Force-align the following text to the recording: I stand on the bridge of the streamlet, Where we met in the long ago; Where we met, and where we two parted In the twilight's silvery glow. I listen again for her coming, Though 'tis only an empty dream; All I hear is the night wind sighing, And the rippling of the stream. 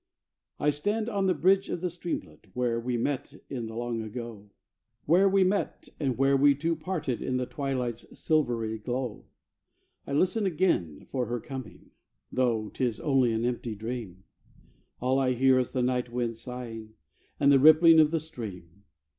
I 0.59 0.71
stand 0.71 1.09
on 1.09 1.27
the 1.27 1.35
bridge 1.35 1.69
of 1.69 1.81
the 1.81 1.89
streamlet, 1.91 2.47
Where 2.55 2.79
we 2.79 2.97
met 2.97 3.35
in 3.51 3.67
the 3.67 3.75
long 3.75 4.01
ago; 4.01 4.49
Where 5.05 5.29
we 5.29 5.43
met, 5.43 5.89
and 5.99 6.17
where 6.17 6.35
we 6.35 6.55
two 6.55 6.75
parted 6.75 7.21
In 7.21 7.37
the 7.37 7.45
twilight's 7.45 8.19
silvery 8.19 8.79
glow. 8.79 9.27
I 10.07 10.13
listen 10.13 10.47
again 10.47 11.05
for 11.11 11.27
her 11.27 11.39
coming, 11.39 11.91
Though 12.31 12.69
'tis 12.69 12.99
only 12.99 13.31
an 13.31 13.45
empty 13.45 13.75
dream; 13.75 14.23
All 14.99 15.19
I 15.19 15.33
hear 15.33 15.59
is 15.59 15.69
the 15.69 15.83
night 15.83 16.11
wind 16.11 16.35
sighing, 16.35 16.95
And 17.39 17.51
the 17.51 17.59
rippling 17.59 17.99
of 17.99 18.09
the 18.09 18.19
stream. 18.19 18.81